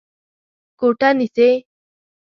[0.79, 1.49] کوټه نيسې؟